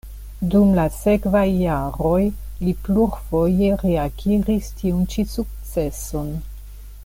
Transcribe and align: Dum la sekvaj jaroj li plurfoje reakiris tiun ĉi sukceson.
Dum 0.51 0.69
la 0.77 0.85
sekvaj 0.93 1.43
jaroj 1.63 2.23
li 2.67 2.73
plurfoje 2.87 3.69
reakiris 3.83 4.73
tiun 4.81 5.07
ĉi 5.13 5.29
sukceson. 5.37 6.35